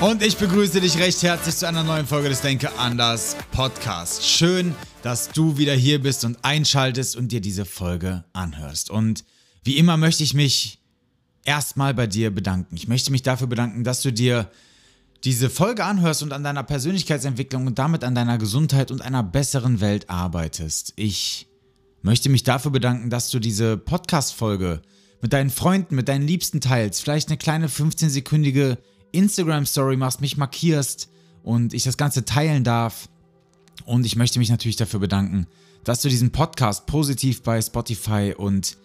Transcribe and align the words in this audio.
Und 0.00 0.22
ich 0.22 0.36
begrüße 0.36 0.80
dich 0.80 0.96
recht 0.98 1.24
herzlich 1.24 1.56
zu 1.56 1.66
einer 1.66 1.82
neuen 1.82 2.06
Folge 2.06 2.28
des 2.28 2.40
Denke 2.40 2.70
anders 2.78 3.36
Podcast. 3.50 4.24
Schön, 4.24 4.76
dass 5.02 5.30
du 5.32 5.58
wieder 5.58 5.74
hier 5.74 6.00
bist 6.00 6.24
und 6.24 6.38
einschaltest 6.42 7.16
und 7.16 7.32
dir 7.32 7.40
diese 7.40 7.64
Folge 7.64 8.24
anhörst. 8.32 8.90
Und 8.90 9.24
wie 9.64 9.76
immer 9.76 9.96
möchte 9.96 10.22
ich 10.22 10.34
mich 10.34 10.78
erstmal 11.44 11.94
bei 11.94 12.06
dir 12.06 12.30
bedanken. 12.30 12.76
Ich 12.76 12.86
möchte 12.86 13.10
mich 13.10 13.22
dafür 13.22 13.48
bedanken, 13.48 13.82
dass 13.82 14.00
du 14.02 14.12
dir 14.12 14.48
diese 15.24 15.50
Folge 15.50 15.84
anhörst 15.84 16.22
und 16.22 16.32
an 16.32 16.44
deiner 16.44 16.62
Persönlichkeitsentwicklung 16.62 17.66
und 17.66 17.80
damit 17.80 18.04
an 18.04 18.14
deiner 18.14 18.38
Gesundheit 18.38 18.92
und 18.92 19.02
einer 19.02 19.24
besseren 19.24 19.80
Welt 19.80 20.08
arbeitest. 20.08 20.92
Ich 20.94 21.48
möchte 22.02 22.28
mich 22.28 22.44
dafür 22.44 22.70
bedanken, 22.70 23.10
dass 23.10 23.30
du 23.30 23.40
diese 23.40 23.76
Podcast-Folge 23.76 24.80
mit 25.22 25.32
deinen 25.32 25.50
Freunden, 25.50 25.96
mit 25.96 26.06
deinen 26.06 26.28
Liebsten 26.28 26.60
teilst. 26.60 27.02
Vielleicht 27.02 27.30
eine 27.30 27.36
kleine 27.36 27.66
15-sekündige 27.66 28.78
Instagram-Story 29.12 29.96
machst, 29.96 30.20
mich 30.20 30.36
markierst 30.36 31.08
und 31.42 31.74
ich 31.74 31.84
das 31.84 31.96
Ganze 31.96 32.24
teilen 32.24 32.64
darf. 32.64 33.08
Und 33.84 34.04
ich 34.04 34.16
möchte 34.16 34.38
mich 34.38 34.50
natürlich 34.50 34.76
dafür 34.76 35.00
bedanken, 35.00 35.46
dass 35.84 36.02
du 36.02 36.08
diesen 36.08 36.30
Podcast 36.30 36.86
positiv 36.86 37.42
bei 37.42 37.60
Spotify 37.62 38.34
und 38.36 38.76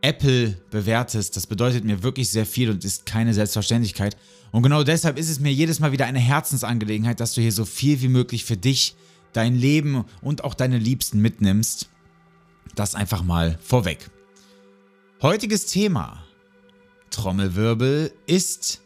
Apple 0.00 0.50
bewertest. 0.70 1.36
Das 1.36 1.46
bedeutet 1.46 1.84
mir 1.84 2.02
wirklich 2.02 2.30
sehr 2.30 2.46
viel 2.46 2.70
und 2.70 2.84
ist 2.84 3.06
keine 3.06 3.34
Selbstverständlichkeit. 3.34 4.16
Und 4.52 4.62
genau 4.62 4.84
deshalb 4.84 5.18
ist 5.18 5.28
es 5.28 5.40
mir 5.40 5.52
jedes 5.52 5.80
Mal 5.80 5.92
wieder 5.92 6.06
eine 6.06 6.20
Herzensangelegenheit, 6.20 7.20
dass 7.20 7.34
du 7.34 7.40
hier 7.40 7.52
so 7.52 7.64
viel 7.64 8.00
wie 8.00 8.08
möglich 8.08 8.44
für 8.44 8.56
dich, 8.56 8.94
dein 9.32 9.56
Leben 9.56 10.04
und 10.22 10.44
auch 10.44 10.54
deine 10.54 10.78
Liebsten 10.78 11.20
mitnimmst. 11.20 11.88
Das 12.74 12.94
einfach 12.94 13.22
mal 13.22 13.58
vorweg. 13.62 14.08
Heutiges 15.20 15.66
Thema, 15.66 16.24
Trommelwirbel, 17.10 18.12
ist 18.26 18.82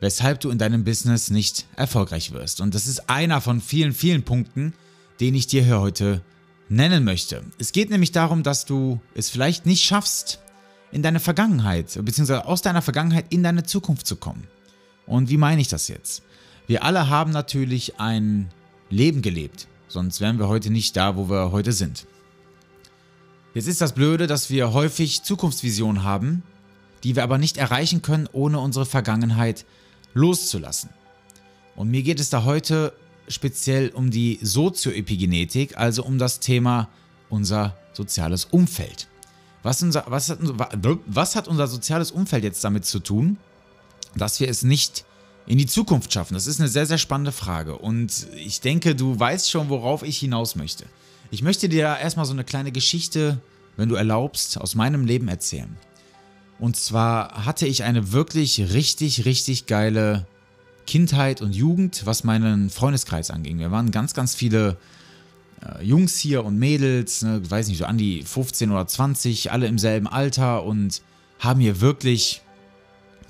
weshalb 0.00 0.40
du 0.40 0.50
in 0.50 0.58
deinem 0.58 0.84
Business 0.84 1.30
nicht 1.30 1.66
erfolgreich 1.76 2.32
wirst. 2.32 2.60
Und 2.60 2.74
das 2.74 2.86
ist 2.86 3.08
einer 3.08 3.40
von 3.40 3.60
vielen, 3.60 3.92
vielen 3.92 4.22
Punkten, 4.22 4.74
den 5.20 5.34
ich 5.34 5.46
dir 5.46 5.64
hier 5.64 5.80
heute 5.80 6.22
nennen 6.68 7.04
möchte. 7.04 7.42
Es 7.58 7.72
geht 7.72 7.90
nämlich 7.90 8.12
darum, 8.12 8.42
dass 8.42 8.64
du 8.64 9.00
es 9.14 9.30
vielleicht 9.30 9.66
nicht 9.66 9.84
schaffst, 9.84 10.40
in 10.92 11.02
deine 11.02 11.20
Vergangenheit, 11.20 11.98
beziehungsweise 12.04 12.46
aus 12.46 12.62
deiner 12.62 12.82
Vergangenheit 12.82 13.26
in 13.30 13.42
deine 13.42 13.64
Zukunft 13.64 14.06
zu 14.06 14.16
kommen. 14.16 14.46
Und 15.06 15.28
wie 15.28 15.36
meine 15.36 15.60
ich 15.60 15.68
das 15.68 15.88
jetzt? 15.88 16.22
Wir 16.66 16.84
alle 16.84 17.08
haben 17.08 17.32
natürlich 17.32 18.00
ein 18.00 18.48
Leben 18.88 19.22
gelebt, 19.22 19.68
sonst 19.88 20.20
wären 20.20 20.38
wir 20.38 20.48
heute 20.48 20.70
nicht 20.70 20.96
da, 20.96 21.16
wo 21.16 21.28
wir 21.28 21.52
heute 21.52 21.72
sind. 21.72 22.06
Jetzt 23.54 23.66
ist 23.66 23.80
das 23.80 23.94
Blöde, 23.94 24.26
dass 24.26 24.50
wir 24.50 24.72
häufig 24.72 25.22
Zukunftsvisionen 25.22 26.02
haben, 26.02 26.42
die 27.04 27.16
wir 27.16 27.22
aber 27.22 27.38
nicht 27.38 27.56
erreichen 27.56 28.02
können, 28.02 28.28
ohne 28.32 28.58
unsere 28.58 28.86
Vergangenheit 28.86 29.64
loszulassen. 30.16 30.90
Und 31.76 31.90
mir 31.90 32.02
geht 32.02 32.20
es 32.20 32.30
da 32.30 32.44
heute 32.44 32.94
speziell 33.28 33.90
um 33.90 34.10
die 34.10 34.38
Sozioepigenetik, 34.42 35.76
also 35.76 36.04
um 36.04 36.18
das 36.18 36.40
Thema 36.40 36.88
unser 37.28 37.76
soziales 37.92 38.46
Umfeld. 38.46 39.08
Was, 39.62 39.82
unser, 39.82 40.04
was, 40.06 40.30
hat, 40.30 40.38
was 41.06 41.36
hat 41.36 41.48
unser 41.48 41.66
soziales 41.66 42.12
Umfeld 42.12 42.44
jetzt 42.44 42.62
damit 42.64 42.86
zu 42.86 43.00
tun, 43.00 43.36
dass 44.14 44.40
wir 44.40 44.48
es 44.48 44.62
nicht 44.62 45.04
in 45.46 45.58
die 45.58 45.66
Zukunft 45.66 46.12
schaffen? 46.12 46.34
Das 46.34 46.46
ist 46.46 46.60
eine 46.60 46.68
sehr, 46.68 46.86
sehr 46.86 46.98
spannende 46.98 47.32
Frage. 47.32 47.76
Und 47.76 48.26
ich 48.36 48.60
denke, 48.60 48.94
du 48.94 49.18
weißt 49.18 49.50
schon, 49.50 49.68
worauf 49.68 50.02
ich 50.02 50.18
hinaus 50.18 50.56
möchte. 50.56 50.86
Ich 51.30 51.42
möchte 51.42 51.68
dir 51.68 51.98
erstmal 52.00 52.26
so 52.26 52.32
eine 52.32 52.44
kleine 52.44 52.72
Geschichte, 52.72 53.40
wenn 53.76 53.88
du 53.88 53.96
erlaubst, 53.96 54.58
aus 54.58 54.76
meinem 54.76 55.04
Leben 55.04 55.28
erzählen. 55.28 55.76
Und 56.58 56.76
zwar 56.76 57.44
hatte 57.44 57.66
ich 57.66 57.84
eine 57.84 58.12
wirklich 58.12 58.72
richtig, 58.72 59.24
richtig 59.24 59.66
geile 59.66 60.26
Kindheit 60.86 61.42
und 61.42 61.54
Jugend, 61.54 62.06
was 62.06 62.24
meinen 62.24 62.70
Freundeskreis 62.70 63.30
anging. 63.30 63.58
Wir 63.58 63.70
waren 63.70 63.90
ganz, 63.90 64.14
ganz 64.14 64.34
viele 64.34 64.76
äh, 65.62 65.84
Jungs 65.84 66.16
hier 66.16 66.44
und 66.44 66.58
Mädels, 66.58 67.22
ne, 67.22 67.42
weiß 67.48 67.68
nicht, 67.68 67.78
so 67.78 67.84
an 67.84 67.98
die 67.98 68.22
15 68.22 68.70
oder 68.70 68.86
20, 68.86 69.52
alle 69.52 69.66
im 69.66 69.78
selben 69.78 70.06
Alter 70.06 70.64
und 70.64 71.02
haben 71.38 71.60
hier 71.60 71.80
wirklich 71.80 72.42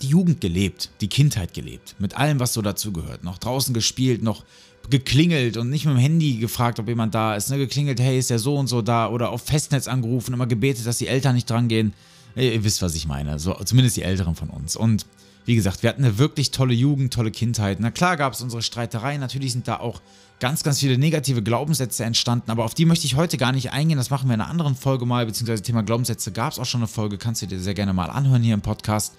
die 0.02 0.08
Jugend 0.08 0.40
gelebt, 0.40 0.90
die 1.00 1.08
Kindheit 1.08 1.54
gelebt, 1.54 1.96
mit 1.98 2.16
allem, 2.16 2.38
was 2.38 2.52
so 2.52 2.62
dazugehört. 2.62 3.24
Noch 3.24 3.38
draußen 3.38 3.72
gespielt, 3.72 4.22
noch 4.22 4.44
geklingelt 4.90 5.56
und 5.56 5.70
nicht 5.70 5.86
mit 5.86 5.94
dem 5.94 6.00
Handy 6.00 6.36
gefragt, 6.36 6.78
ob 6.78 6.86
jemand 6.86 7.14
da 7.14 7.34
ist. 7.34 7.50
Ne? 7.50 7.58
Geklingelt, 7.58 7.98
hey, 7.98 8.18
ist 8.18 8.30
der 8.30 8.38
so 8.38 8.56
und 8.56 8.66
so 8.68 8.82
da 8.82 9.08
oder 9.08 9.30
auf 9.30 9.42
Festnetz 9.42 9.88
angerufen, 9.88 10.34
immer 10.34 10.46
gebetet, 10.46 10.86
dass 10.86 10.98
die 10.98 11.08
Eltern 11.08 11.34
nicht 11.34 11.48
drangehen. 11.48 11.92
Ihr 12.36 12.64
wisst, 12.64 12.82
was 12.82 12.94
ich 12.94 13.06
meine. 13.06 13.38
So, 13.38 13.54
zumindest 13.64 13.96
die 13.96 14.02
Älteren 14.02 14.34
von 14.34 14.50
uns. 14.50 14.76
Und 14.76 15.06
wie 15.46 15.54
gesagt, 15.54 15.82
wir 15.82 15.88
hatten 15.88 16.04
eine 16.04 16.18
wirklich 16.18 16.50
tolle 16.50 16.74
Jugend, 16.74 17.14
tolle 17.14 17.30
Kindheit. 17.30 17.78
Na 17.80 17.90
klar 17.90 18.16
gab 18.16 18.34
es 18.34 18.42
unsere 18.42 18.62
Streitereien. 18.62 19.20
Natürlich 19.20 19.52
sind 19.52 19.68
da 19.68 19.78
auch 19.78 20.02
ganz, 20.38 20.62
ganz 20.62 20.80
viele 20.80 20.98
negative 20.98 21.42
Glaubenssätze 21.42 22.04
entstanden. 22.04 22.50
Aber 22.50 22.64
auf 22.64 22.74
die 22.74 22.84
möchte 22.84 23.06
ich 23.06 23.16
heute 23.16 23.38
gar 23.38 23.52
nicht 23.52 23.72
eingehen. 23.72 23.96
Das 23.96 24.10
machen 24.10 24.28
wir 24.28 24.34
in 24.34 24.40
einer 24.40 24.50
anderen 24.50 24.76
Folge 24.76 25.06
mal. 25.06 25.24
Beziehungsweise 25.24 25.62
Thema 25.62 25.82
Glaubenssätze 25.82 26.30
gab 26.30 26.52
es 26.52 26.58
auch 26.58 26.66
schon 26.66 26.80
eine 26.80 26.88
Folge. 26.88 27.16
Kannst 27.16 27.40
du 27.40 27.46
dir 27.46 27.58
sehr 27.58 27.74
gerne 27.74 27.94
mal 27.94 28.10
anhören 28.10 28.42
hier 28.42 28.54
im 28.54 28.60
Podcast. 28.60 29.14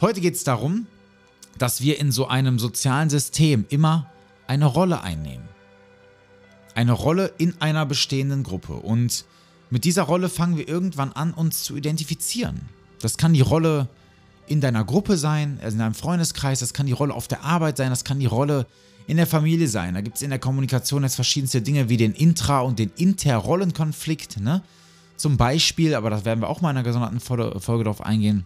Heute 0.00 0.20
geht 0.20 0.34
es 0.34 0.42
darum, 0.42 0.86
dass 1.58 1.80
wir 1.80 2.00
in 2.00 2.10
so 2.10 2.26
einem 2.26 2.58
sozialen 2.58 3.10
System 3.10 3.66
immer 3.68 4.10
eine 4.48 4.66
Rolle 4.66 5.02
einnehmen. 5.02 5.48
Eine 6.74 6.92
Rolle 6.92 7.32
in 7.38 7.60
einer 7.60 7.86
bestehenden 7.86 8.42
Gruppe. 8.42 8.72
Und 8.72 9.26
mit 9.70 9.84
dieser 9.84 10.02
Rolle 10.02 10.28
fangen 10.28 10.56
wir 10.56 10.68
irgendwann 10.68 11.12
an, 11.12 11.32
uns 11.32 11.62
zu 11.62 11.76
identifizieren. 11.76 12.62
Das 13.00 13.16
kann 13.16 13.32
die 13.32 13.40
Rolle 13.40 13.88
in 14.46 14.60
deiner 14.60 14.84
Gruppe 14.84 15.16
sein, 15.16 15.58
also 15.62 15.74
in 15.74 15.80
deinem 15.80 15.94
Freundeskreis, 15.94 16.60
das 16.60 16.72
kann 16.72 16.86
die 16.86 16.92
Rolle 16.92 17.14
auf 17.14 17.28
der 17.28 17.44
Arbeit 17.44 17.76
sein, 17.76 17.90
das 17.90 18.04
kann 18.04 18.18
die 18.18 18.26
Rolle 18.26 18.66
in 19.06 19.16
der 19.16 19.26
Familie 19.26 19.68
sein. 19.68 19.94
Da 19.94 20.00
gibt 20.00 20.16
es 20.16 20.22
in 20.22 20.30
der 20.30 20.38
Kommunikation 20.38 21.02
jetzt 21.02 21.14
verschiedenste 21.14 21.62
Dinge 21.62 21.88
wie 21.88 21.96
den 21.96 22.14
Intra- 22.14 22.60
und 22.60 22.78
den 22.78 22.90
Interrollenkonflikt. 22.96 24.40
Ne? 24.40 24.62
Zum 25.16 25.36
Beispiel, 25.36 25.94
aber 25.94 26.10
das 26.10 26.24
werden 26.24 26.40
wir 26.40 26.48
auch 26.48 26.60
mal 26.60 26.70
in 26.70 26.76
einer 26.76 26.84
gesonderten 26.84 27.20
Folge 27.20 27.84
darauf 27.84 28.00
eingehen, 28.00 28.44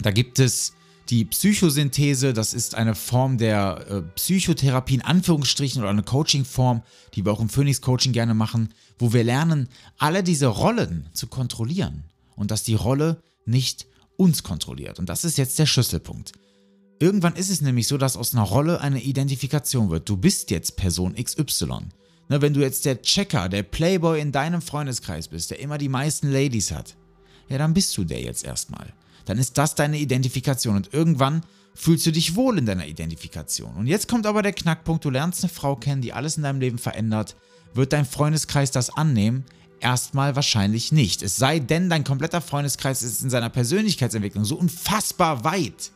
da 0.00 0.10
gibt 0.10 0.38
es 0.38 0.74
die 1.08 1.24
Psychosynthese, 1.24 2.32
das 2.32 2.52
ist 2.52 2.74
eine 2.74 2.94
Form 2.94 3.38
der 3.38 3.86
äh, 3.88 4.02
Psychotherapie 4.16 4.94
in 4.94 5.02
Anführungsstrichen 5.02 5.80
oder 5.80 5.90
eine 5.90 6.02
Coaching-Form, 6.02 6.82
die 7.14 7.24
wir 7.24 7.32
auch 7.32 7.40
im 7.40 7.48
Phoenix 7.48 7.80
Coaching 7.80 8.12
gerne 8.12 8.34
machen, 8.34 8.74
wo 8.98 9.12
wir 9.12 9.22
lernen, 9.22 9.68
alle 9.98 10.22
diese 10.22 10.46
Rollen 10.46 11.08
zu 11.12 11.28
kontrollieren 11.28 12.04
und 12.34 12.50
dass 12.50 12.64
die 12.64 12.74
Rolle 12.74 13.22
nicht 13.44 13.86
uns 14.16 14.42
kontrolliert. 14.42 14.98
Und 14.98 15.08
das 15.08 15.24
ist 15.24 15.38
jetzt 15.38 15.58
der 15.58 15.66
Schlüsselpunkt. 15.66 16.32
Irgendwann 16.98 17.36
ist 17.36 17.50
es 17.50 17.60
nämlich 17.60 17.86
so, 17.86 17.98
dass 17.98 18.16
aus 18.16 18.34
einer 18.34 18.42
Rolle 18.42 18.80
eine 18.80 19.02
Identifikation 19.02 19.90
wird. 19.90 20.08
Du 20.08 20.16
bist 20.16 20.50
jetzt 20.50 20.76
Person 20.76 21.14
XY. 21.14 21.88
Ne, 22.28 22.42
wenn 22.42 22.54
du 22.54 22.60
jetzt 22.60 22.84
der 22.84 23.02
Checker, 23.02 23.48
der 23.48 23.62
Playboy 23.62 24.20
in 24.20 24.32
deinem 24.32 24.60
Freundeskreis 24.60 25.28
bist, 25.28 25.50
der 25.50 25.60
immer 25.60 25.78
die 25.78 25.88
meisten 25.88 26.32
Ladies 26.32 26.72
hat, 26.72 26.96
ja, 27.48 27.58
dann 27.58 27.74
bist 27.74 27.96
du 27.96 28.02
der 28.02 28.20
jetzt 28.20 28.44
erstmal 28.44 28.92
dann 29.26 29.38
ist 29.38 29.58
das 29.58 29.74
deine 29.74 29.98
Identifikation 29.98 30.76
und 30.76 30.94
irgendwann 30.94 31.42
fühlst 31.74 32.06
du 32.06 32.12
dich 32.12 32.34
wohl 32.34 32.58
in 32.58 32.66
deiner 32.66 32.86
Identifikation. 32.86 33.74
Und 33.74 33.86
jetzt 33.86 34.08
kommt 34.08 34.26
aber 34.26 34.42
der 34.42 34.54
Knackpunkt, 34.54 35.04
du 35.04 35.10
lernst 35.10 35.44
eine 35.44 35.52
Frau 35.52 35.76
kennen, 35.76 36.00
die 36.00 36.14
alles 36.14 36.38
in 36.38 36.42
deinem 36.42 36.60
Leben 36.60 36.78
verändert. 36.78 37.36
Wird 37.74 37.92
dein 37.92 38.06
Freundeskreis 38.06 38.70
das 38.70 38.88
annehmen? 38.88 39.44
Erstmal 39.80 40.34
wahrscheinlich 40.36 40.90
nicht. 40.90 41.22
Es 41.22 41.36
sei 41.36 41.58
denn, 41.58 41.90
dein 41.90 42.04
kompletter 42.04 42.40
Freundeskreis 42.40 43.02
ist 43.02 43.22
in 43.22 43.28
seiner 43.28 43.50
Persönlichkeitsentwicklung 43.50 44.46
so 44.46 44.56
unfassbar 44.56 45.44
weit, 45.44 45.90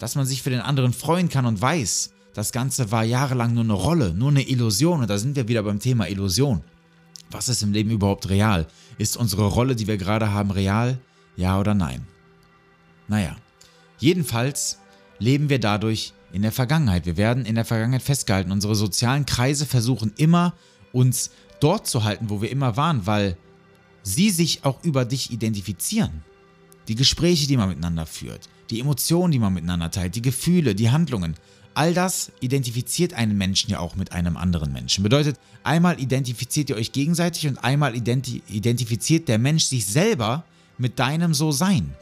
dass 0.00 0.16
man 0.16 0.26
sich 0.26 0.42
für 0.42 0.50
den 0.50 0.60
anderen 0.60 0.92
freuen 0.92 1.28
kann 1.28 1.46
und 1.46 1.60
weiß, 1.60 2.10
das 2.34 2.50
Ganze 2.50 2.90
war 2.90 3.04
jahrelang 3.04 3.54
nur 3.54 3.64
eine 3.64 3.72
Rolle, 3.74 4.14
nur 4.14 4.30
eine 4.30 4.48
Illusion. 4.48 5.00
Und 5.00 5.10
da 5.10 5.18
sind 5.18 5.36
wir 5.36 5.46
wieder 5.46 5.62
beim 5.62 5.78
Thema 5.78 6.08
Illusion. 6.08 6.62
Was 7.30 7.48
ist 7.48 7.62
im 7.62 7.72
Leben 7.72 7.90
überhaupt 7.90 8.28
real? 8.28 8.66
Ist 8.96 9.16
unsere 9.16 9.46
Rolle, 9.46 9.76
die 9.76 9.86
wir 9.86 9.96
gerade 9.96 10.32
haben, 10.32 10.50
real? 10.50 10.98
Ja 11.36 11.60
oder 11.60 11.74
nein? 11.74 12.06
Naja, 13.08 13.36
jedenfalls 13.98 14.78
leben 15.18 15.48
wir 15.48 15.58
dadurch 15.58 16.12
in 16.32 16.42
der 16.42 16.52
Vergangenheit. 16.52 17.06
Wir 17.06 17.16
werden 17.16 17.46
in 17.46 17.54
der 17.54 17.64
Vergangenheit 17.64 18.02
festgehalten. 18.02 18.52
Unsere 18.52 18.74
sozialen 18.74 19.26
Kreise 19.26 19.66
versuchen 19.66 20.12
immer, 20.16 20.54
uns 20.92 21.30
dort 21.60 21.86
zu 21.86 22.04
halten, 22.04 22.30
wo 22.30 22.40
wir 22.42 22.50
immer 22.50 22.76
waren, 22.76 23.06
weil 23.06 23.36
sie 24.02 24.30
sich 24.30 24.64
auch 24.64 24.82
über 24.84 25.04
dich 25.04 25.32
identifizieren. 25.32 26.22
Die 26.86 26.94
Gespräche, 26.94 27.46
die 27.46 27.56
man 27.56 27.68
miteinander 27.68 28.06
führt, 28.06 28.48
die 28.70 28.80
Emotionen, 28.80 29.32
die 29.32 29.38
man 29.38 29.54
miteinander 29.54 29.90
teilt, 29.90 30.14
die 30.14 30.22
Gefühle, 30.22 30.74
die 30.74 30.90
Handlungen, 30.90 31.34
all 31.74 31.94
das 31.94 32.32
identifiziert 32.40 33.14
einen 33.14 33.36
Menschen 33.36 33.70
ja 33.70 33.78
auch 33.78 33.94
mit 33.94 34.12
einem 34.12 34.36
anderen 34.36 34.72
Menschen. 34.72 35.02
Bedeutet, 35.02 35.38
einmal 35.62 36.00
identifiziert 36.00 36.70
ihr 36.70 36.76
euch 36.76 36.92
gegenseitig 36.92 37.46
und 37.46 37.62
einmal 37.62 37.94
identi 37.94 38.42
identifiziert 38.48 39.28
der 39.28 39.38
Mensch 39.38 39.64
sich 39.64 39.86
selber 39.86 40.44
mit 40.76 40.98
deinem 40.98 41.34
So-Sein. 41.34 41.94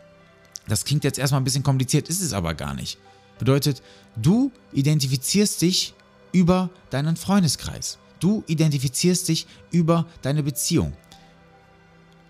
Das 0.69 0.85
klingt 0.85 1.05
jetzt 1.05 1.19
erstmal 1.19 1.41
ein 1.41 1.45
bisschen 1.45 1.63
kompliziert, 1.63 2.09
ist 2.09 2.21
es 2.21 2.33
aber 2.33 2.55
gar 2.55 2.75
nicht. 2.75 2.99
Bedeutet, 3.39 3.83
du 4.17 4.51
identifizierst 4.73 5.63
dich 5.63 5.95
über 6.33 6.71
deinen 6.91 7.17
Freundeskreis. 7.17 7.99
Du 8.21 8.43
identifizierst 8.47 9.29
dich 9.29 9.47
über 9.71 10.07
deine 10.23 10.43
Beziehung. 10.43 10.95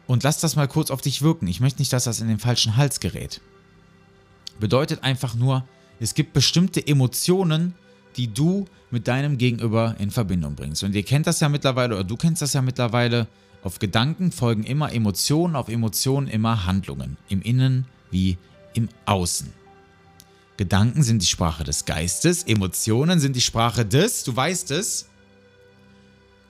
Und 0.07 0.23
lass 0.23 0.39
das 0.39 0.57
mal 0.57 0.69
kurz 0.69 0.91
auf 0.91 1.01
dich 1.01 1.23
wirken. 1.23 1.47
Ich 1.49 1.61
möchte 1.61 1.81
nicht, 1.81 1.93
dass 1.93 2.05
das 2.05 2.21
in 2.21 2.29
den 2.29 2.39
falschen 2.39 2.77
Hals 2.77 3.01
gerät. 3.01 3.41
Bedeutet 4.61 5.03
einfach 5.03 5.35
nur, 5.35 5.65
es 5.99 6.15
gibt 6.15 6.33
bestimmte 6.33 6.87
Emotionen, 6.87 7.75
die 8.17 8.33
du 8.33 8.67
mit 8.91 9.09
deinem 9.09 9.39
Gegenüber 9.39 9.97
in 9.99 10.11
Verbindung 10.11 10.55
bringst. 10.55 10.85
Und 10.85 10.95
ihr 10.95 11.03
kennt 11.03 11.27
das 11.27 11.41
ja 11.41 11.49
mittlerweile, 11.49 11.95
oder 11.95 12.05
du 12.05 12.17
kennst 12.17 12.43
das 12.43 12.53
ja 12.53 12.63
mittlerweile. 12.63 13.27
Auf 13.63 13.79
Gedanken 13.79 14.31
folgen 14.31 14.65
immer 14.65 14.93
Emotionen, 14.93 15.57
auf 15.57 15.69
Emotionen 15.69 16.29
immer 16.29 16.67
Handlungen. 16.67 17.17
Im 17.29 17.43
Innen 17.43 17.87
wie 18.17 18.39
im 18.73 18.89
Außen. 19.05 19.53
Gedanken 20.57 21.03
sind 21.03 21.21
die 21.21 21.27
Sprache 21.27 21.65
des 21.65 21.85
Geistes, 21.85 22.45
Emotionen 22.45 23.21
sind 23.21 23.37
die 23.37 23.43
Sprache 23.43 23.85
des, 23.85 24.25
du 24.25 24.35
weißt 24.35 24.71
es, 24.71 25.07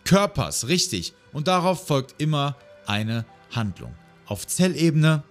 Körpers, 0.04 0.68
richtig. 0.68 1.12
Und 1.32 1.48
darauf 1.48 1.88
folgt 1.88 2.22
immer 2.22 2.54
eine 2.86 3.24
Handlung. 3.50 3.92
Auf 4.26 4.46
Zellebene 4.46 5.24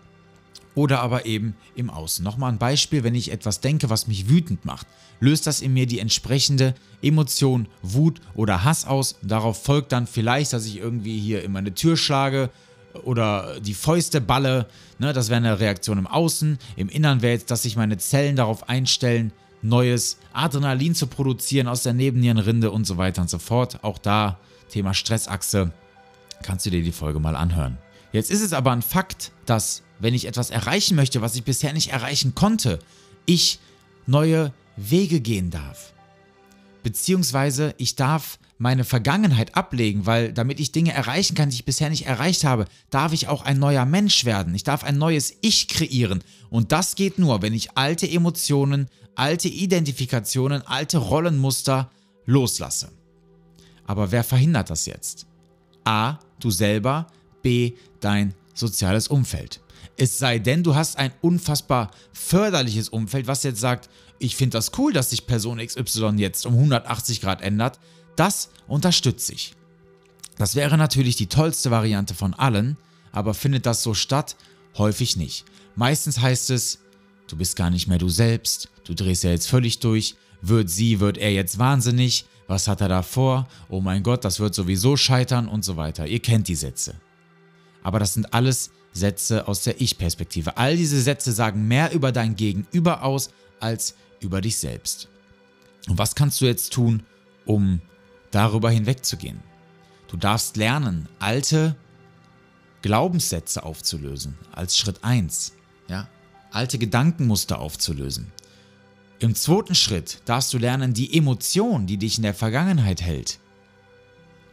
oder 0.76 1.00
aber 1.00 1.26
eben 1.26 1.56
im 1.74 1.90
Außen. 1.90 2.22
Nochmal 2.22 2.52
ein 2.52 2.58
Beispiel, 2.58 3.06
wenn 3.06 3.16
ich 3.16 3.32
etwas 3.32 3.62
denke, 3.62 3.90
was 3.90 4.08
mich 4.08 4.28
wütend 4.28 4.66
macht, 4.66 4.88
löst 5.22 5.48
das 5.48 5.62
in 5.62 5.74
mir 5.74 5.86
die 5.86 6.00
entsprechende 6.00 6.76
Emotion, 7.02 7.70
Wut 7.82 8.20
oder 8.34 8.66
Hass 8.66 8.84
aus. 8.84 9.16
Darauf 9.22 9.64
folgt 9.64 9.94
dann 9.94 10.06
vielleicht, 10.06 10.52
dass 10.52 10.66
ich 10.66 10.80
irgendwie 10.80 11.18
hier 11.18 11.46
in 11.46 11.54
meine 11.54 11.74
Tür 11.74 11.96
schlage 11.96 12.50
oder 13.04 13.60
die 13.60 13.74
Fäuste 13.74 14.22
balle. 14.22 14.68
Ne, 15.00 15.14
das 15.14 15.30
wäre 15.30 15.38
eine 15.38 15.60
Reaktion 15.60 15.98
im 15.98 16.08
Außen. 16.08 16.58
Im 16.76 16.90
Innern 16.90 17.22
wäre 17.22 17.34
jetzt, 17.34 17.52
dass 17.52 17.64
sich 17.64 17.76
meine 17.76 17.98
Zellen 17.98 18.36
darauf 18.36 18.70
einstellen, 18.70 19.32
neues 19.62 20.18
Adrenalin 20.34 20.96
zu 20.96 21.08
produzieren 21.08 21.68
aus 21.68 21.84
der 21.84 21.94
Nebennierenrinde 21.94 22.72
und 22.72 22.86
so 22.86 22.98
weiter 22.98 23.22
und 23.22 23.30
so 23.30 23.40
fort. 23.40 23.84
Auch 23.84 23.98
da 23.98 24.40
Thema 24.70 24.94
Stressachse 24.94 25.72
kannst 26.44 26.66
du 26.66 26.70
dir 26.70 26.84
die 26.84 26.92
Folge 26.92 27.20
mal 27.20 27.36
anhören. 27.36 27.78
Jetzt 28.12 28.32
ist 28.32 28.42
es 28.42 28.54
aber 28.54 28.72
ein 28.72 28.82
Fakt, 28.82 29.32
dass 29.46 29.82
wenn 30.00 30.14
ich 30.14 30.28
etwas 30.28 30.50
erreichen 30.50 30.96
möchte, 30.96 31.22
was 31.22 31.36
ich 31.36 31.44
bisher 31.44 31.74
nicht 31.74 31.92
erreichen 31.92 32.36
konnte, 32.36 32.80
ich 33.26 33.60
neue 34.06 34.54
Wege 34.78 35.20
gehen 35.20 35.50
darf. 35.50 35.95
Beziehungsweise 36.86 37.74
ich 37.80 37.96
darf 37.96 38.38
meine 38.60 38.84
Vergangenheit 38.84 39.58
ablegen, 39.58 40.06
weil 40.06 40.32
damit 40.32 40.60
ich 40.60 40.72
Dinge 40.72 40.94
erreichen 40.94 41.34
kann, 41.34 41.50
die 41.50 41.56
ich 41.56 41.66
bisher 41.66 41.90
nicht 41.90 42.06
erreicht 42.06 42.44
habe, 42.44 42.66
darf 42.92 43.12
ich 43.12 43.28
auch 43.28 43.42
ein 43.42 43.58
neuer 43.58 43.86
Mensch 43.86 44.24
werden. 44.24 44.54
Ich 44.54 44.64
darf 44.64 44.84
ein 44.84 45.00
neues 45.00 45.34
Ich 45.42 45.68
kreieren. 45.68 46.24
Und 46.52 46.72
das 46.72 46.94
geht 46.94 47.18
nur, 47.18 47.42
wenn 47.42 47.56
ich 47.56 47.76
alte 47.76 48.08
Emotionen, 48.08 48.88
alte 49.16 49.48
Identifikationen, 49.48 50.62
alte 50.68 51.00
Rollenmuster 51.00 51.90
loslasse. 52.28 52.92
Aber 53.88 54.12
wer 54.12 54.24
verhindert 54.24 54.70
das 54.70 54.86
jetzt? 54.86 55.26
A, 55.86 56.20
du 56.40 56.52
selber, 56.52 57.08
B, 57.42 57.74
dein 58.00 58.36
soziales 58.54 59.08
Umfeld. 59.08 59.60
Es 59.98 60.20
sei 60.20 60.38
denn, 60.38 60.62
du 60.62 60.76
hast 60.76 61.00
ein 61.00 61.14
unfassbar 61.22 61.90
förderliches 62.14 62.90
Umfeld, 62.90 63.26
was 63.26 63.42
jetzt 63.42 63.60
sagt, 63.60 63.90
ich 64.20 64.36
finde 64.36 64.58
das 64.58 64.72
cool, 64.78 64.94
dass 64.94 65.10
sich 65.10 65.28
Person 65.28 65.58
XY 65.58 66.16
jetzt 66.18 66.46
um 66.46 66.54
180 66.54 67.22
Grad 67.22 67.42
ändert. 67.42 67.80
Das 68.16 68.50
unterstütze 68.68 69.34
ich. 69.34 69.54
Das 70.38 70.56
wäre 70.56 70.78
natürlich 70.78 71.16
die 71.16 71.28
tollste 71.28 71.72
Variante 71.72 72.14
von 72.14 72.34
allen, 72.34 72.78
aber 73.12 73.34
findet 73.34 73.66
das 73.66 73.84
so 73.84 73.94
statt? 73.94 74.36
Häufig 74.78 75.16
nicht. 75.16 75.46
Meistens 75.76 76.20
heißt 76.20 76.50
es, 76.50 76.80
du 77.28 77.38
bist 77.38 77.56
gar 77.56 77.70
nicht 77.70 77.88
mehr 77.88 77.98
du 77.98 78.10
selbst, 78.10 78.70
du 78.84 78.94
drehst 78.94 79.24
ja 79.24 79.32
jetzt 79.32 79.48
völlig 79.48 79.80
durch, 79.80 80.16
wird 80.42 80.70
sie, 80.70 81.00
wird 81.00 81.18
er 81.18 81.32
jetzt 81.32 81.58
wahnsinnig, 81.58 82.26
was 82.48 82.68
hat 82.68 82.82
er 82.82 82.90
da 82.90 83.02
vor? 83.02 83.48
Oh 83.70 83.82
mein 83.82 84.04
Gott, 84.04 84.24
das 84.24 84.40
wird 84.40 84.54
sowieso 84.54 84.98
scheitern 84.98 85.48
und 85.48 85.64
so 85.64 85.78
weiter. 85.78 86.06
Ihr 86.06 86.20
kennt 86.20 86.48
die 86.48 86.56
Sätze. 86.56 86.96
Aber 87.82 88.00
das 88.00 88.14
sind 88.14 88.34
alles 88.34 88.72
Sätze 88.94 89.48
aus 89.48 89.64
der 89.64 89.82
Ich-Perspektive. 89.82 90.58
All 90.58 90.78
diese 90.78 91.02
Sätze 91.02 91.32
sagen 91.32 91.68
mehr 91.68 91.92
über 91.92 92.12
dein 92.12 92.36
Gegenüber 92.36 93.04
aus 93.04 93.30
als 93.66 93.96
über 94.20 94.42
dich 94.42 94.58
selbst. 94.58 95.10
Und 95.90 95.98
was 95.98 96.16
kannst 96.16 96.40
du 96.40 96.46
jetzt 96.46 96.72
tun, 96.72 97.04
um 97.46 97.82
darüber 98.32 98.70
hinwegzugehen? 98.70 99.40
Du 100.08 100.18
darfst 100.18 100.56
lernen, 100.56 101.10
alte 101.20 101.76
Glaubenssätze 102.84 103.64
aufzulösen, 103.64 104.38
als 104.52 104.78
Schritt 104.78 105.04
1. 105.04 105.54
Ja? 105.88 106.08
Alte 106.52 106.78
Gedankenmuster 106.78 107.60
aufzulösen. 107.60 108.32
Im 109.20 109.34
zweiten 109.34 109.74
Schritt 109.74 110.22
darfst 110.26 110.54
du 110.54 110.60
lernen, 110.60 110.94
die 110.94 111.18
Emotion, 111.18 111.88
die 111.88 111.98
dich 111.98 112.18
in 112.18 112.24
der 112.24 112.36
Vergangenheit 112.36 113.02
hält, 113.02 113.40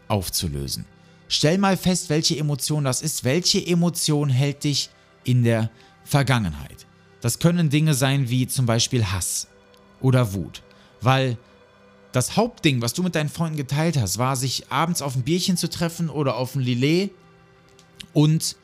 aufzulösen. 0.08 0.86
Stell 1.28 1.58
mal 1.58 1.76
fest, 1.76 2.08
welche 2.08 2.38
Emotion 2.38 2.84
das 2.84 3.02
ist. 3.02 3.24
Welche 3.24 3.64
Emotion 3.66 4.30
hält 4.30 4.64
dich 4.64 4.90
in 5.24 5.42
der 5.42 5.70
Vergangenheit? 6.04 6.86
Das 7.22 7.38
können 7.38 7.70
Dinge 7.70 7.94
sein 7.94 8.28
wie 8.28 8.46
zum 8.46 8.66
Beispiel 8.66 9.06
Hass 9.06 9.46
oder 10.00 10.34
Wut. 10.34 10.62
Weil 11.00 11.38
das 12.10 12.36
Hauptding, 12.36 12.82
was 12.82 12.92
du 12.92 13.02
mit 13.02 13.14
deinen 13.14 13.30
Freunden 13.30 13.56
geteilt 13.56 13.96
hast, 13.96 14.18
war, 14.18 14.36
sich 14.36 14.70
abends 14.70 15.00
auf 15.00 15.16
ein 15.16 15.22
Bierchen 15.22 15.56
zu 15.56 15.70
treffen 15.70 16.10
oder 16.10 16.36
auf 16.36 16.54
ein 16.54 16.60
Lillet 16.60 17.10
und 18.12 18.56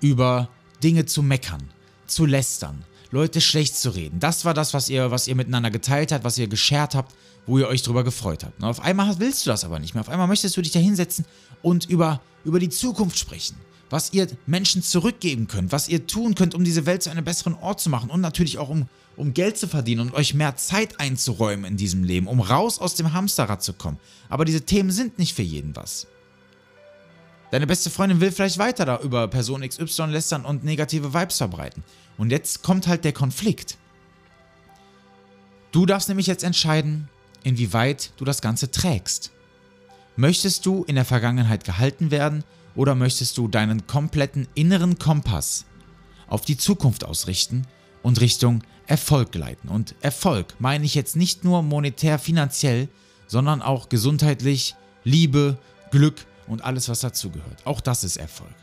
über 0.00 0.48
Dinge 0.82 1.06
zu 1.06 1.22
meckern, 1.22 1.62
zu 2.06 2.26
lästern, 2.26 2.84
Leute 3.10 3.40
schlecht 3.40 3.76
zu 3.76 3.90
reden. 3.90 4.18
Das 4.18 4.44
war 4.44 4.54
das, 4.54 4.74
was 4.74 4.88
ihr, 4.88 5.10
was 5.10 5.28
ihr 5.28 5.36
miteinander 5.36 5.70
geteilt 5.70 6.10
habt, 6.10 6.24
was 6.24 6.38
ihr 6.38 6.48
geshared 6.48 6.94
habt, 6.94 7.14
wo 7.46 7.58
ihr 7.58 7.68
euch 7.68 7.82
drüber 7.82 8.02
gefreut 8.02 8.44
habt. 8.44 8.58
Und 8.58 8.64
auf 8.64 8.80
einmal 8.80 9.18
willst 9.20 9.46
du 9.46 9.50
das 9.50 9.64
aber 9.64 9.78
nicht 9.78 9.94
mehr. 9.94 10.00
Auf 10.00 10.08
einmal 10.08 10.26
möchtest 10.26 10.56
du 10.56 10.62
dich 10.62 10.72
da 10.72 10.80
hinsetzen 10.80 11.24
und 11.62 11.88
über, 11.88 12.20
über 12.44 12.58
die 12.58 12.70
Zukunft 12.70 13.18
sprechen. 13.18 13.56
Was 13.88 14.12
ihr 14.12 14.26
Menschen 14.46 14.82
zurückgeben 14.82 15.46
könnt, 15.46 15.70
was 15.70 15.88
ihr 15.88 16.06
tun 16.06 16.34
könnt, 16.34 16.54
um 16.54 16.64
diese 16.64 16.86
Welt 16.86 17.02
zu 17.02 17.10
einem 17.10 17.24
besseren 17.24 17.54
Ort 17.54 17.80
zu 17.80 17.88
machen 17.88 18.10
und 18.10 18.20
natürlich 18.20 18.58
auch 18.58 18.68
um, 18.68 18.88
um 19.16 19.32
Geld 19.32 19.56
zu 19.56 19.68
verdienen 19.68 20.00
und 20.00 20.14
euch 20.14 20.34
mehr 20.34 20.56
Zeit 20.56 20.98
einzuräumen 20.98 21.64
in 21.64 21.76
diesem 21.76 22.02
Leben, 22.02 22.26
um 22.26 22.40
raus 22.40 22.80
aus 22.80 22.96
dem 22.96 23.12
Hamsterrad 23.12 23.62
zu 23.62 23.74
kommen. 23.74 23.98
Aber 24.28 24.44
diese 24.44 24.62
Themen 24.62 24.90
sind 24.90 25.18
nicht 25.18 25.34
für 25.34 25.42
jeden 25.42 25.76
was. 25.76 26.08
Deine 27.52 27.68
beste 27.68 27.90
Freundin 27.90 28.20
will 28.20 28.32
vielleicht 28.32 28.58
weiter 28.58 28.84
da 28.84 28.98
über 29.00 29.28
Person 29.28 29.66
XY 29.66 30.06
lästern 30.06 30.44
und 30.44 30.64
negative 30.64 31.14
Vibes 31.14 31.38
verbreiten. 31.38 31.84
Und 32.18 32.30
jetzt 32.30 32.62
kommt 32.64 32.88
halt 32.88 33.04
der 33.04 33.12
Konflikt. 33.12 33.78
Du 35.70 35.86
darfst 35.86 36.08
nämlich 36.08 36.26
jetzt 36.26 36.42
entscheiden, 36.42 37.08
inwieweit 37.44 38.12
du 38.16 38.24
das 38.24 38.40
Ganze 38.40 38.70
trägst. 38.72 39.30
Möchtest 40.16 40.66
du 40.66 40.82
in 40.84 40.96
der 40.96 41.04
Vergangenheit 41.04 41.64
gehalten 41.64 42.10
werden 42.10 42.42
oder 42.76 42.94
möchtest 42.94 43.36
du 43.38 43.48
deinen 43.48 43.86
kompletten 43.86 44.46
inneren 44.54 44.98
Kompass 44.98 45.64
auf 46.28 46.42
die 46.42 46.56
Zukunft 46.56 47.04
ausrichten 47.04 47.66
und 48.02 48.20
Richtung 48.20 48.62
Erfolg 48.86 49.34
leiten? 49.34 49.68
Und 49.68 49.94
Erfolg 50.00 50.54
meine 50.58 50.84
ich 50.84 50.94
jetzt 50.94 51.16
nicht 51.16 51.42
nur 51.42 51.62
monetär, 51.62 52.18
finanziell, 52.18 52.88
sondern 53.26 53.62
auch 53.62 53.88
gesundheitlich, 53.88 54.76
Liebe, 55.02 55.58
Glück, 55.90 56.26
und 56.46 56.64
alles, 56.64 56.88
was 56.88 57.00
dazugehört. 57.00 57.64
Auch 57.64 57.80
das 57.80 58.04
ist 58.04 58.16
Erfolg. 58.16 58.54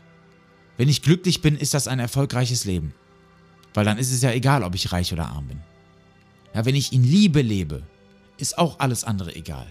Wenn 0.76 0.88
ich 0.88 1.02
glücklich 1.02 1.42
bin, 1.42 1.56
ist 1.56 1.74
das 1.74 1.88
ein 1.88 2.00
erfolgreiches 2.00 2.64
Leben. 2.64 2.94
Weil 3.74 3.84
dann 3.84 3.98
ist 3.98 4.12
es 4.12 4.22
ja 4.22 4.30
egal, 4.32 4.62
ob 4.62 4.74
ich 4.74 4.92
reich 4.92 5.12
oder 5.12 5.28
arm 5.28 5.48
bin. 5.48 5.60
Ja, 6.54 6.64
wenn 6.64 6.74
ich 6.74 6.92
in 6.92 7.04
Liebe 7.04 7.42
lebe, 7.42 7.82
ist 8.36 8.58
auch 8.58 8.78
alles 8.78 9.04
andere 9.04 9.34
egal. 9.34 9.66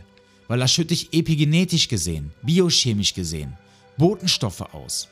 Weil 0.47 0.59
da 0.59 0.67
schütte 0.67 0.93
ich 0.93 1.13
epigenetisch 1.13 1.87
gesehen, 1.87 2.31
biochemisch 2.41 3.13
gesehen, 3.13 3.57
Botenstoffe 3.97 4.73
aus. 4.73 5.09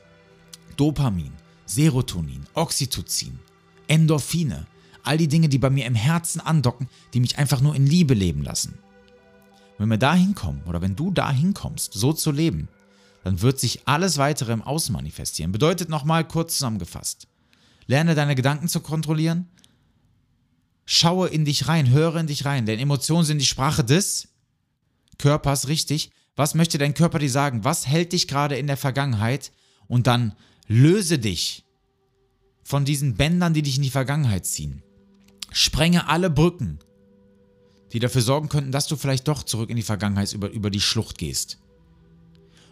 Dopamin, 0.78 1.34
Serotonin, 1.66 2.46
Oxytocin, 2.54 3.40
Endorphine, 3.88 4.66
all 5.04 5.18
die 5.18 5.28
Dinge, 5.28 5.50
die 5.50 5.58
bei 5.58 5.70
mir 5.70 5.86
im 5.86 5.96
Herzen 5.96 6.40
andocken, 6.40 6.90
die 7.14 7.20
mich 7.20 7.38
einfach 7.38 7.62
nur 7.62 7.76
in 7.76 7.86
Liebe 7.86 8.14
leben 8.14 8.44
lassen. 8.44 8.78
Wenn 9.78 9.90
wir 9.90 9.98
da 9.98 10.14
hinkommen 10.14 10.62
oder 10.66 10.82
wenn 10.82 10.96
du 10.96 11.12
da 11.12 11.32
hinkommst, 11.32 11.94
so 11.94 12.14
zu 12.14 12.32
leben, 12.32 12.68
dann 13.24 13.42
wird 13.42 13.60
sich 13.60 13.88
alles 13.88 14.18
weitere 14.18 14.54
im 14.54 14.62
Außen 14.62 14.94
manifestieren. 14.94 15.52
Bedeutet 15.52 15.90
nochmal 15.90 16.28
kurz 16.28 16.58
zusammengefasst. 16.58 17.28
Lerne 17.88 18.16
deine 18.16 18.36
Gedanken 18.36 18.68
zu 18.68 18.80
kontrollieren. 18.80 19.48
Schaue 20.86 21.30
in 21.30 21.46
dich 21.46 21.68
rein, 21.68 21.90
höre 21.90 22.18
in 22.18 22.28
dich 22.28 22.46
rein, 22.46 22.66
denn 22.66 22.80
Emotionen 22.80 23.26
sind 23.26 23.40
die 23.40 23.46
Sprache 23.46 23.84
des 23.84 24.28
Körpers, 25.22 25.70
richtig. 25.70 26.12
Was 26.36 26.56
möchte 26.56 26.78
dein 26.78 26.94
Körper 26.94 27.20
dir 27.20 27.32
sagen? 27.32 27.64
Was 27.64 27.88
hält 27.88 28.12
dich 28.12 28.28
gerade 28.28 28.58
in 28.58 28.68
der 28.68 28.78
Vergangenheit? 28.78 29.54
Und 29.88 30.08
dann 30.08 30.36
Löse 30.74 31.20
dich 31.20 31.66
von 32.64 32.86
diesen 32.86 33.16
Bändern, 33.16 33.54
die 33.54 33.62
dich 33.62 33.76
in 33.76 33.84
die 33.84 33.90
Vergangenheit 33.90 34.46
ziehen. 34.46 34.84
Sprenge 35.52 36.08
alle 36.08 36.30
Brücken, 36.30 36.80
die 37.92 38.00
dafür 38.00 38.22
sorgen 38.22 38.48
könnten, 38.48 38.72
dass 38.72 38.88
du 38.88 38.96
vielleicht 38.96 39.28
doch 39.28 39.44
zurück 39.44 39.70
in 39.70 39.76
die 39.76 39.82
Vergangenheit 39.82 40.32
über, 40.32 40.50
über 40.50 40.70
die 40.70 40.80
Schlucht 40.80 41.18
gehst. 41.18 41.58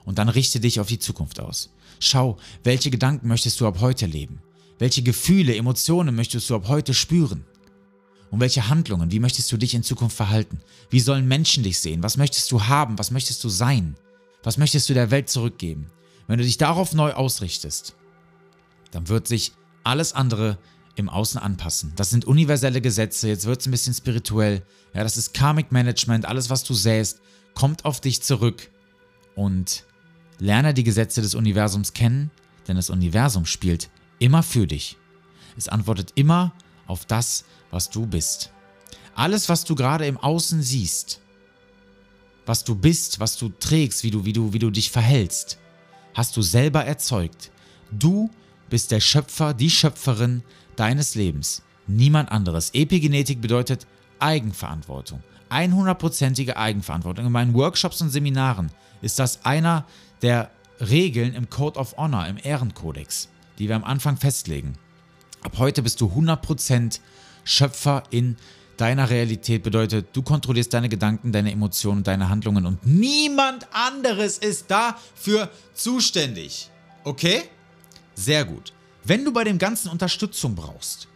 Und 0.06 0.18
dann 0.18 0.30
richte 0.30 0.62
dich 0.62 0.80
auf 0.80 0.88
die 0.88 1.00
Zukunft 1.00 1.42
aus. 1.42 1.74
Schau, 2.00 2.38
welche 2.64 2.90
Gedanken 2.90 3.28
möchtest 3.28 3.60
du 3.60 3.68
ab 3.68 3.82
heute 3.82 4.06
leben? 4.06 4.42
Welche 4.78 5.04
Gefühle, 5.04 5.58
Emotionen 5.58 6.16
möchtest 6.16 6.50
du 6.50 6.56
ab 6.56 6.70
heute 6.70 6.94
spüren? 6.94 7.46
Und 8.32 8.40
welche 8.40 8.70
Handlungen, 8.70 9.12
wie 9.12 9.20
möchtest 9.20 9.52
du 9.52 9.58
dich 9.58 9.74
in 9.74 9.84
Zukunft 9.84 10.16
verhalten? 10.16 10.60
Wie 10.90 11.00
sollen 11.00 11.28
Menschen 11.28 11.64
dich 11.64 11.80
sehen? 11.80 12.04
Was 12.04 12.18
möchtest 12.18 12.52
du 12.52 12.66
haben? 12.66 13.00
Was 13.00 13.12
möchtest 13.12 13.44
du 13.44 13.50
sein? 13.50 13.96
Was 14.44 14.58
möchtest 14.58 14.90
du 14.90 14.94
der 14.94 15.12
Welt 15.12 15.30
zurückgeben? 15.30 15.88
Wenn 16.28 16.38
du 16.38 16.44
dich 16.44 16.58
darauf 16.58 16.94
neu 16.94 17.14
ausrichtest, 17.14 17.96
dann 18.92 19.08
wird 19.08 19.28
sich 19.28 19.54
alles 19.84 20.14
andere 20.14 20.58
im 20.96 21.10
Außen 21.10 21.40
anpassen. 21.40 21.94
Das 21.96 22.10
sind 22.10 22.26
universelle 22.26 22.82
Gesetze, 22.82 23.30
jetzt 23.30 23.46
wird 23.46 23.62
es 23.62 23.68
ein 23.68 23.72
bisschen 23.72 23.94
spirituell. 23.94 24.64
Ja, 24.94 25.04
das 25.04 25.18
ist 25.18 25.34
Karmic 25.34 25.72
Management, 25.72 26.26
alles 26.26 26.50
was 26.50 26.64
du 26.64 26.74
sähst, 26.74 27.22
kommt 27.56 27.86
auf 27.86 28.02
dich 28.02 28.22
zurück. 28.22 28.70
Und 29.36 29.86
lerne 30.40 30.74
die 30.74 30.84
Gesetze 30.84 31.22
des 31.22 31.36
Universums 31.36 31.94
kennen, 31.94 32.32
denn 32.68 32.76
das 32.76 32.90
Universum 32.90 33.46
spielt 33.46 33.90
immer 34.20 34.44
für 34.44 34.68
dich. 34.68 34.98
Es 35.58 35.70
antwortet 35.70 36.12
immer 36.16 36.54
auf 36.90 37.06
das, 37.06 37.46
was 37.72 37.90
du 37.90 38.06
bist. 38.06 38.52
Alles, 39.16 39.50
was 39.50 39.64
du 39.64 39.76
gerade 39.76 40.06
im 40.08 40.18
Außen 40.18 40.62
siehst, 40.62 41.22
was 42.46 42.64
du 42.64 42.76
bist, 42.76 43.20
was 43.20 43.38
du 43.38 43.50
trägst, 43.50 44.04
wie 44.04 44.12
du, 44.12 44.26
wie 44.26 44.34
du, 44.34 44.54
wie 44.54 44.60
du 44.60 44.72
dich 44.72 44.92
verhältst, 44.92 45.60
hast 46.14 46.36
du 46.36 46.42
selber 46.42 46.84
erzeugt. 46.84 47.52
Du 47.92 48.30
bist 48.70 48.92
der 48.92 49.00
Schöpfer, 49.00 49.54
die 49.54 49.70
Schöpferin 49.70 50.44
deines 50.76 51.16
Lebens. 51.16 51.62
Niemand 51.88 52.32
anderes. 52.32 52.72
Epigenetik 52.74 53.42
bedeutet 53.42 53.88
Eigenverantwortung. 54.20 55.24
100%ige 55.50 56.58
Eigenverantwortung. 56.58 57.26
In 57.26 57.32
meinen 57.32 57.54
Workshops 57.54 58.02
und 58.02 58.10
Seminaren 58.10 58.72
ist 59.02 59.20
das 59.20 59.46
einer 59.46 59.86
der 60.22 60.52
Regeln 60.80 61.34
im 61.34 61.50
Code 61.50 61.80
of 61.80 61.98
Honor, 61.98 62.28
im 62.28 62.38
Ehrenkodex, 62.42 63.30
die 63.58 63.68
wir 63.68 63.76
am 63.76 63.84
Anfang 63.84 64.18
festlegen. 64.18 64.78
Ab 65.42 65.58
heute 65.58 65.82
bist 65.82 66.02
du 66.02 66.08
100% 66.08 67.00
Schöpfer 67.44 68.04
in 68.10 68.36
deiner 68.78 69.10
Realität. 69.10 69.64
Bedeutet, 69.64 70.08
du 70.14 70.22
kontrollierst 70.22 70.74
deine 70.74 70.90
Gedanken, 70.90 71.32
deine 71.32 71.52
Emotionen, 71.52 72.04
deine 72.04 72.30
Handlungen 72.30 72.66
und 72.66 72.86
niemand 72.86 73.68
anderes 73.74 74.38
ist 74.38 74.70
dafür 74.72 75.50
zuständig. 75.74 76.70
Okay? 77.04 77.44
Sehr 78.16 78.46
gut. 78.46 78.74
Wenn 79.04 79.26
du 79.26 79.32
bei 79.32 79.44
dem 79.44 79.58
Ganzen 79.58 79.90
Unterstützung 79.90 80.56
brauchst, 80.56 81.08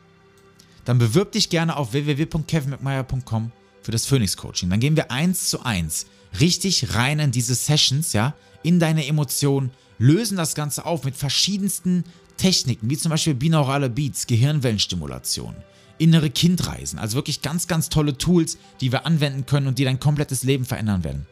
dann 0.86 1.00
bewirb 1.00 1.32
dich 1.32 1.50
gerne 1.50 1.77
auf 1.77 1.94
www.kevinmcmeyer.com 1.94 3.51
für 3.82 3.92
das 3.92 4.06
Phoenix 4.06 4.36
Coaching. 4.36 4.70
Dann 4.70 4.80
gehen 4.80 4.96
wir 4.96 5.12
eins 5.12 5.50
zu 5.50 5.63
eins 5.63 6.08
richtig 6.39 6.96
rein 6.96 7.20
in 7.20 7.32
diese 7.32 7.56
Sessions, 7.56 8.13
ja, 8.13 8.34
in 8.63 8.80
deine 8.80 9.06
Emotionen, 9.06 9.72
lösen 10.00 10.38
das 10.38 10.56
Ganze 10.56 10.86
auf 10.86 11.03
mit 11.03 11.15
verschiedensten 11.15 12.03
Techniken, 12.38 12.90
wie 12.90 12.98
zum 12.98 13.10
Beispiel 13.10 13.36
binaurale 13.36 13.90
Beats, 13.90 14.28
Gehirnwellenstimulation, 14.28 15.56
innere 15.98 16.30
Kindreisen, 16.30 17.00
also 17.00 17.16
wirklich 17.16 17.42
ganz, 17.42 17.68
ganz 17.68 17.90
tolle 17.90 18.18
Tools, 18.18 18.58
die 18.82 18.92
wir 18.92 19.06
anwenden 19.06 19.46
können 19.46 19.68
und 19.68 19.80
die 19.80 19.86
dein 19.86 20.00
komplettes 20.00 20.44
Leben 20.44 20.66
verändern 20.66 21.04
werden. 21.04 21.25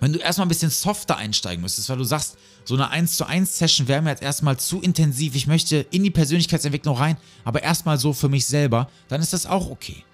Wenn 0.00 0.12
du 0.12 0.18
erstmal 0.20 0.46
ein 0.46 0.50
bisschen 0.50 0.70
softer 0.70 1.16
einsteigen 1.16 1.60
müsstest, 1.60 1.88
weil 1.88 1.96
du 1.96 2.04
sagst, 2.04 2.36
so 2.64 2.74
eine 2.74 2.90
1 2.90 3.16
zu 3.16 3.26
1 3.26 3.58
Session 3.58 3.88
wäre 3.88 4.02
mir 4.02 4.10
jetzt 4.10 4.22
erstmal 4.22 4.58
zu 4.58 4.80
intensiv, 4.80 5.34
ich 5.34 5.46
möchte 5.46 5.78
in 5.90 6.04
die 6.04 6.10
Persönlichkeitsentwicklung 6.10 6.96
rein, 6.96 7.16
aber 7.44 7.62
erstmal 7.62 7.98
so 7.98 8.12
für 8.12 8.28
mich 8.28 8.46
selber, 8.46 8.88
dann 9.08 9.20
ist 9.20 9.32
das 9.32 9.46
auch 9.46 9.70
okay. 9.70 10.04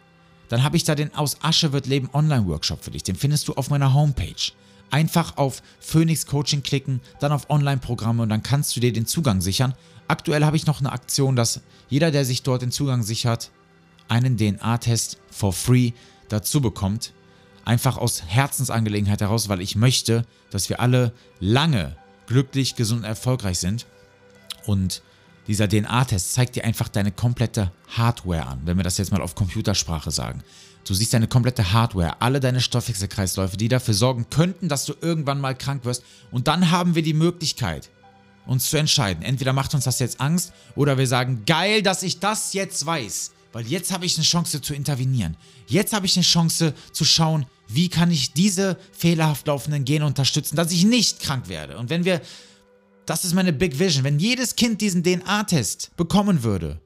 Dann 0.49 0.63
habe 0.63 0.77
ich 0.77 0.85
da 0.85 0.95
den 0.95 1.15
Aus 1.15 1.39
Asche 1.43 1.73
wird 1.73 1.87
Leben 1.87 2.09
Online-Workshop 2.13 2.85
für 2.85 2.91
dich. 2.91 3.03
Den 3.03 3.17
findest 3.17 3.49
du 3.49 3.55
auf 3.55 3.71
meiner 3.71 3.95
Homepage. 3.95 4.53
Einfach 4.91 5.37
auf 5.37 5.63
Phoenix 5.81 6.27
Coaching 6.27 6.63
klicken, 6.63 7.01
dann 7.19 7.33
auf 7.33 7.51
Online-Programme 7.51 8.23
und 8.23 8.29
dann 8.29 8.43
kannst 8.43 8.77
du 8.77 8.81
dir 8.81 8.93
den 8.93 9.07
Zugang 9.07 9.41
sichern. 9.41 9.75
Aktuell 10.09 10.45
habe 10.45 10.57
ich 10.57 10.67
noch 10.67 10.81
eine 10.81 10.93
Aktion, 10.93 11.37
dass 11.37 11.61
jeder, 11.89 12.11
der 12.11 12.25
sich 12.25 12.43
dort 12.43 12.63
den 12.63 12.71
Zugang 12.71 13.03
sichert, 13.03 13.51
einen 14.09 14.37
DNA-Test 14.37 15.19
for 15.31 15.53
free 15.53 15.93
dazu 16.29 16.61
bekommt. 16.61 17.13
Einfach 17.65 17.97
aus 17.97 18.23
Herzensangelegenheit 18.27 19.21
heraus, 19.23 19.49
weil 19.49 19.61
ich 19.61 19.77
möchte, 19.77 20.27
dass 20.51 20.69
wir 20.69 20.81
alle 20.81 21.13
lange 21.41 21.97
glücklich, 22.27 22.77
gesund 22.77 23.01
und 23.01 23.07
erfolgreich 23.07 23.59
sind. 23.59 23.87
Und 24.67 25.03
dieser 25.47 25.69
DNA-Test 25.69 26.35
zeigt 26.35 26.57
dir 26.57 26.65
einfach 26.65 26.89
deine 26.89 27.13
komplette 27.13 27.73
Hardware 27.89 28.47
an, 28.47 28.61
wenn 28.65 28.77
wir 28.77 28.85
das 28.85 28.99
jetzt 28.99 29.13
mal 29.13 29.23
auf 29.23 29.35
Computersprache 29.35 30.11
sagen. 30.11 30.43
Du 30.87 30.93
siehst 30.93 31.15
deine 31.15 31.29
komplette 31.29 31.73
Hardware, 31.73 32.21
alle 32.21 32.41
deine 32.41 32.61
Stoffwechselkreisläufe, 32.61 33.57
die 33.57 33.69
dafür 33.69 33.95
sorgen 33.95 34.29
könnten, 34.29 34.69
dass 34.69 34.85
du 34.85 34.95
irgendwann 35.01 35.41
mal 35.41 35.55
krank 35.55 35.85
wirst. 35.85 36.05
Und 36.31 36.47
dann 36.47 36.71
haben 36.71 36.95
wir 36.95 37.03
die 37.03 37.15
Möglichkeit, 37.15 37.91
uns 38.47 38.71
zu 38.71 38.77
entscheiden. 38.77 39.23
Entweder 39.23 39.53
macht 39.53 39.75
uns 39.75 39.85
das 39.85 39.99
jetzt 39.99 40.21
Angst 40.21 40.53
oder 40.77 40.99
wir 40.99 41.07
sagen, 41.07 41.43
geil, 41.47 41.83
dass 41.83 42.03
ich 42.03 42.19
das 42.19 42.53
jetzt 42.53 42.85
weiß. 42.85 43.33
Weil 43.53 43.67
jetzt 43.67 43.93
habe 43.93 44.05
ich 44.05 44.17
eine 44.17 44.25
Chance 44.25 44.61
zu 44.61 44.75
intervenieren. 44.75 45.37
Jetzt 45.69 45.93
habe 45.93 46.07
ich 46.07 46.17
eine 46.17 46.25
Chance 46.25 46.75
zu 46.93 47.05
schauen, 47.05 47.47
wie 47.69 47.89
kann 47.89 48.11
ich 48.11 48.33
diese 48.33 48.77
fehlerhaft 48.93 49.47
laufenden 49.47 49.85
Gene 49.85 50.05
unterestützen, 50.07 50.57
dass 50.57 50.73
ich 50.73 50.85
nicht 50.85 51.21
krank 51.21 51.49
werde. 51.49 51.79
Und 51.79 51.89
wenn 51.89 52.05
wir, 52.05 52.21
das 53.07 53.25
ist 53.25 53.33
meine 53.33 53.53
Big 53.53 53.79
Vision, 53.79 54.05
wenn 54.05 54.19
jedes 54.19 54.57
Kind 54.57 54.81
diesen 54.81 55.05
DNA-Test 55.05 55.93
bekommen 55.97 56.43
würde 56.43 56.81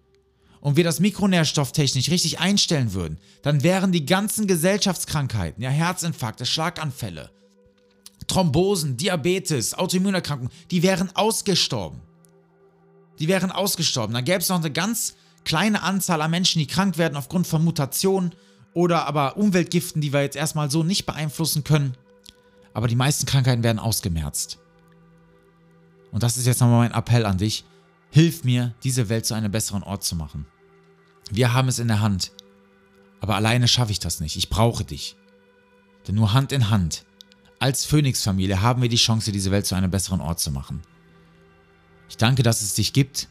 und 0.60 0.76
wir 0.76 0.84
das 0.84 1.00
mikronährstofftechnisch 1.00 2.10
richtig 2.10 2.38
einstellen 2.38 2.92
würden, 2.92 3.18
dann 3.42 3.62
wären 3.62 3.90
die 3.90 4.04
ganzen 4.04 4.46
Gesellschaftskrankheiten, 4.46 5.62
ja 5.62 5.70
Herzinfarkte, 5.70 6.44
Schlaganfälle, 6.44 7.30
Thrombosen, 8.28 8.96
Diabetes, 8.96 9.74
Autoimmunerkrankungen, 9.74 10.52
die 10.70 10.82
wären 10.82 11.10
ausgestorben. 11.16 12.00
Die 13.18 13.28
wären 13.28 13.50
ausgestorben. 13.50 14.14
Dann 14.14 14.24
gäbe 14.24 14.38
es 14.38 14.48
noch 14.48 14.58
eine 14.58 14.70
ganz 14.70 15.16
kleine 15.44 15.82
Anzahl 15.82 16.22
an 16.22 16.30
Menschen, 16.30 16.60
die 16.60 16.66
krank 16.66 16.98
werden 16.98 17.16
aufgrund 17.16 17.46
von 17.46 17.64
Mutationen 17.64 18.34
oder 18.74 19.06
aber 19.06 19.36
Umweltgiften, 19.36 20.00
die 20.00 20.12
wir 20.12 20.22
jetzt 20.22 20.36
erstmal 20.36 20.70
so 20.70 20.84
nicht 20.84 21.06
beeinflussen 21.06 21.64
können. 21.64 21.96
Aber 22.74 22.86
die 22.86 22.96
meisten 22.96 23.26
Krankheiten 23.26 23.64
werden 23.64 23.78
ausgemerzt. 23.78 24.58
Und 26.12 26.22
das 26.22 26.36
ist 26.36 26.46
jetzt 26.46 26.60
nochmal 26.60 26.88
mein 26.88 26.96
Appell 26.96 27.26
an 27.26 27.38
dich. 27.38 27.64
Hilf 28.10 28.44
mir, 28.44 28.74
diese 28.84 29.08
Welt 29.08 29.26
zu 29.26 29.34
einem 29.34 29.50
besseren 29.50 29.82
Ort 29.82 30.04
zu 30.04 30.16
machen. 30.16 30.46
Wir 31.30 31.52
haben 31.52 31.68
es 31.68 31.78
in 31.78 31.88
der 31.88 32.00
Hand. 32.00 32.32
Aber 33.20 33.34
alleine 33.34 33.68
schaffe 33.68 33.92
ich 33.92 33.98
das 33.98 34.20
nicht. 34.20 34.36
Ich 34.36 34.48
brauche 34.48 34.84
dich. 34.84 35.16
Denn 36.06 36.14
nur 36.14 36.32
Hand 36.32 36.52
in 36.52 36.70
Hand, 36.70 37.04
als 37.58 37.84
Phoenix-Familie, 37.84 38.62
haben 38.62 38.82
wir 38.82 38.88
die 38.88 38.96
Chance, 38.96 39.32
diese 39.32 39.50
Welt 39.50 39.66
zu 39.66 39.74
einem 39.74 39.90
besseren 39.90 40.20
Ort 40.20 40.40
zu 40.40 40.50
machen. 40.50 40.82
Ich 42.08 42.16
danke, 42.16 42.42
dass 42.42 42.62
es 42.62 42.74
dich 42.74 42.92
gibt 42.92 43.28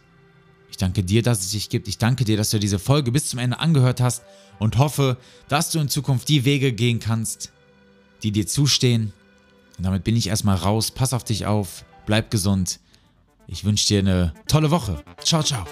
ich 0.70 0.78
danke 0.78 1.04
dir, 1.04 1.24
dass 1.24 1.40
es 1.42 1.52
dich 1.52 1.70
gibt. 1.70 1.88
Ich 1.88 1.98
danke 1.98 2.24
dir, 2.24 2.38
dass 2.38 2.52
du 2.52 2.60
diese 2.60 2.80
Folge 2.80 3.12
bis 3.12 3.30
zum 3.30 3.40
Ende 3.40 3.60
angehört 3.60 4.00
hast 4.02 4.24
und 4.60 4.78
hoffe, 4.78 5.18
dass 5.48 5.72
du 5.72 5.80
in 5.80 5.90
Zukunft 5.90 6.30
die 6.30 6.46
Wege 6.46 6.74
gehen 6.74 7.00
kannst, 7.00 7.52
die 8.22 8.32
dir 8.32 8.46
zustehen. 8.46 9.14
Und 9.78 9.86
damit 9.86 10.04
bin 10.04 10.16
ich 10.16 10.28
erstmal 10.28 10.56
raus. 10.56 10.92
Pass 10.92 11.14
auf 11.14 11.24
dich 11.24 11.46
auf. 11.46 11.84
Bleib 12.06 12.32
gesund. 12.32 12.80
Ich 13.48 13.64
wünsche 13.64 13.88
dir 13.88 14.00
eine 14.00 14.34
tolle 14.48 14.72
Woche. 14.72 15.04
Ciao, 15.24 15.42
ciao. 15.42 15.66